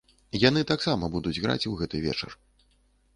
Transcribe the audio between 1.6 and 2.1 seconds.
у гэты